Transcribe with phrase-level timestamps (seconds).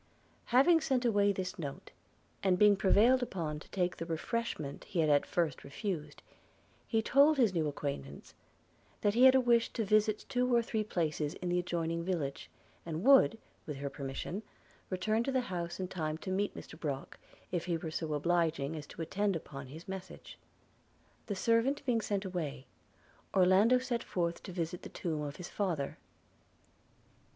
[0.45, 1.91] –'Having sent away this note,
[2.41, 6.23] and being prevailed upon to take the refreshment he had at first refused;
[6.87, 8.33] he told his new acquaintance,
[9.01, 12.49] that he had a wish to visit two or three places in the adjoining village,
[12.83, 13.37] and would,
[13.67, 14.41] with her permission,
[14.89, 17.19] return to the house in time to meet Mr Brock,
[17.51, 20.39] if he were so obliging as to attend upon his message.
[21.27, 22.65] The servant being sent away,
[23.35, 25.99] Orlando set forth to visit the tomb of his father.